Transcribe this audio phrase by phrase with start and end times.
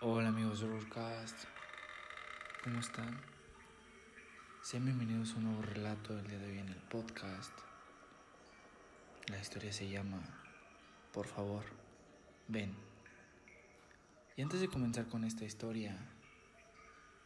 [0.00, 1.46] Hola amigos de Rollcast,
[2.62, 3.20] ¿cómo están?
[4.62, 7.50] Sean bienvenidos a un nuevo relato del día de hoy en el podcast.
[9.26, 10.22] La historia se llama
[11.12, 11.64] Por favor,
[12.46, 12.76] ven.
[14.36, 15.98] Y antes de comenzar con esta historia,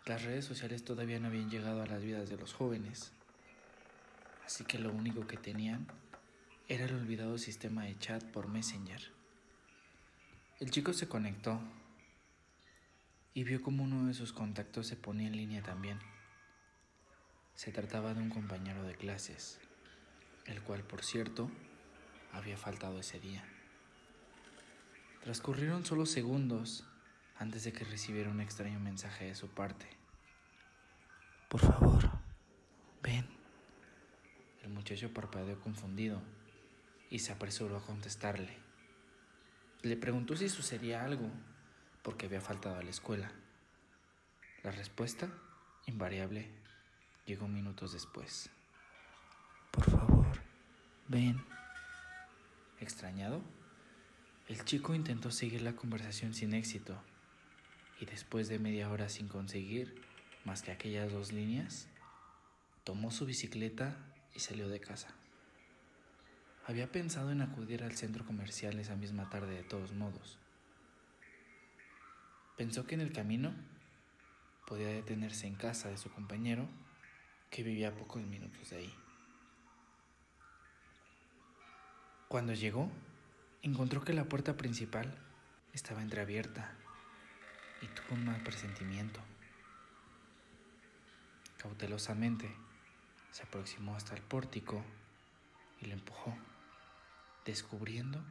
[0.06, 3.12] las redes sociales todavía no habían llegado a las vidas de los jóvenes,
[4.44, 5.88] así que lo único que tenían
[6.68, 9.02] era el olvidado sistema de chat por Messenger.
[10.60, 11.60] El chico se conectó
[13.34, 15.98] y vio como uno de sus contactos se ponía en línea también.
[17.56, 19.58] Se trataba de un compañero de clases,
[20.46, 21.50] el cual, por cierto,
[22.32, 23.44] había faltado ese día.
[25.24, 26.84] Transcurrieron solo segundos
[27.38, 29.86] antes de que recibiera un extraño mensaje de su parte.
[31.48, 32.10] Por favor,
[33.02, 33.26] ven.
[34.62, 36.20] El muchacho parpadeó confundido
[37.10, 38.56] y se apresuró a contestarle.
[39.82, 41.30] Le preguntó si sucedía algo,
[42.02, 43.30] porque había faltado a la escuela.
[44.62, 45.28] La respuesta,
[45.86, 46.50] invariable,
[47.26, 48.50] llegó minutos después.
[49.70, 50.26] Por favor,
[51.06, 51.44] ven.
[52.80, 53.42] Extrañado,
[54.48, 57.00] el chico intentó seguir la conversación sin éxito
[58.00, 60.02] y después de media hora sin conseguir
[60.44, 61.88] más que aquellas dos líneas,
[62.84, 63.96] tomó su bicicleta
[64.34, 65.08] y salió de casa.
[66.66, 70.38] Había pensado en acudir al centro comercial esa misma tarde de todos modos.
[72.56, 73.54] Pensó que en el camino
[74.66, 76.68] podía detenerse en casa de su compañero,
[77.50, 78.94] que vivía a pocos minutos de ahí.
[82.28, 82.90] Cuando llegó,
[83.62, 85.16] encontró que la puerta principal
[85.72, 86.76] estaba entreabierta
[87.82, 89.20] y tuvo un mal presentimiento.
[91.58, 92.54] Cautelosamente
[93.30, 94.84] se aproximó hasta el pórtico
[95.80, 96.36] y lo empujó,
[97.44, 98.24] descubriendo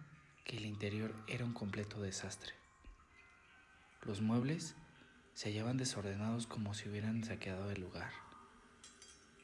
[0.43, 2.53] que el interior era un completo desastre.
[4.03, 4.75] Los muebles
[5.33, 8.11] se hallaban desordenados como si hubieran saqueado el lugar.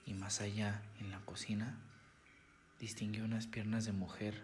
[0.06, 1.79] Y más allá, en la cocina,
[2.79, 4.41] distinguió unas piernas de mujer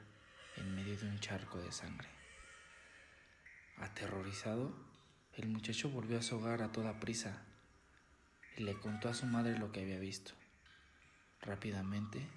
[0.57, 2.09] en medio de un charco de sangre.
[3.78, 4.75] Aterrorizado,
[5.38, 7.44] el muchacho volvió a su hogar a toda prisa
[8.58, 10.31] y le contó a su madre lo que había visto.
[11.42, 12.28] Rápidamente,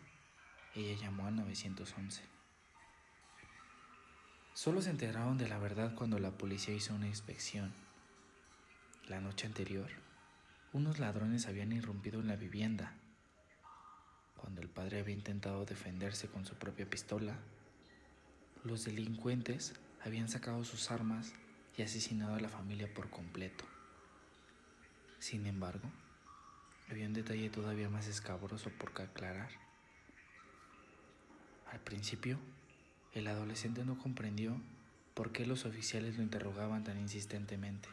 [0.74, 2.22] ella llamó a 911.
[4.52, 7.72] Solo se enteraron de la verdad cuando la policía hizo una inspección.
[9.08, 9.88] La noche anterior,
[10.74, 12.92] unos ladrones habían irrumpido en la vivienda.
[14.36, 17.38] Cuando el padre había intentado defenderse con su propia pistola,
[18.62, 19.72] los delincuentes
[20.04, 21.32] habían sacado sus armas
[21.76, 23.64] y asesinado a la familia por completo.
[25.18, 25.90] Sin embargo,
[26.90, 29.50] había un detalle todavía más escabroso por aclarar.
[31.70, 32.38] Al principio,
[33.14, 34.60] el adolescente no comprendió
[35.14, 37.88] por qué los oficiales lo interrogaban tan insistentemente.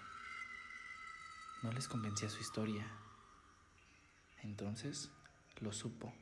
[1.63, 2.87] No les convencía su historia.
[4.43, 5.09] Entonces,
[5.59, 6.13] lo supo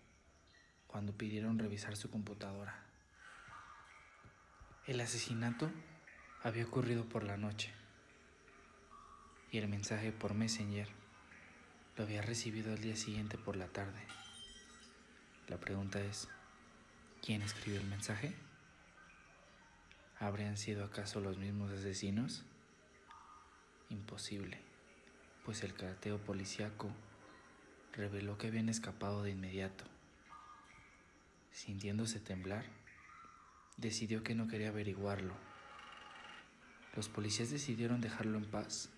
[0.87, 2.85] cuando pidieron revisar su computadora.
[4.87, 5.69] El asesinato
[6.45, 7.71] había ocurrido por la noche
[9.51, 10.87] y el mensaje por Messenger
[11.97, 13.99] lo había recibido al día siguiente por la tarde.
[15.47, 16.27] La pregunta es,
[17.25, 18.35] ¿quién escribió el mensaje?
[20.19, 22.43] ¿Habrían sido acaso los mismos asesinos?
[23.89, 24.59] Imposible,
[25.45, 26.91] pues el carteo policíaco
[27.91, 29.85] reveló que habían escapado de inmediato.
[31.51, 32.65] Sintiéndose temblar,
[33.77, 35.33] decidió que no quería averiguarlo
[36.95, 38.89] los policías decidieron dejarlo en paz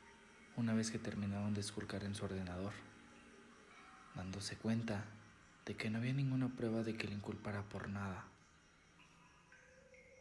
[0.55, 2.73] una vez que terminaron de esculcar en su ordenador,
[4.15, 5.05] dándose cuenta
[5.65, 8.25] de que no había ninguna prueba de que le inculpara por nada.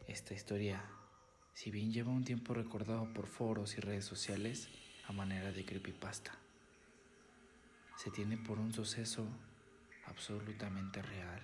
[0.07, 0.83] Esta historia,
[1.53, 4.69] si bien lleva un tiempo recordado por foros y redes sociales
[5.07, 6.33] a manera de creepypasta,
[7.95, 9.27] se tiene por un suceso
[10.05, 11.41] absolutamente real.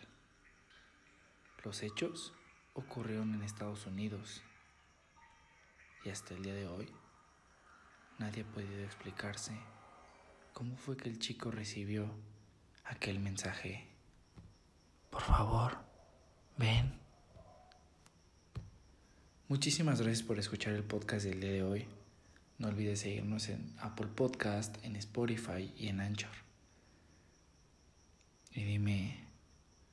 [1.64, 2.34] Los hechos
[2.74, 4.44] ocurrieron en Estados Unidos
[6.04, 6.90] y hasta el día de hoy
[8.20, 9.54] nadie ha podido explicarse
[10.54, 12.10] cómo fue que el chico recibió
[12.86, 13.88] aquel mensaje.
[15.10, 15.78] Por favor,
[16.58, 17.00] ven.
[19.48, 21.88] Muchísimas gracias por escuchar el podcast del día de hoy.
[22.58, 26.32] No olvides seguirnos en Apple Podcast, en Spotify y en Anchor.
[28.52, 29.28] Y dime,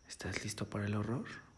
[0.07, 1.50] ¿estás listo para el horror?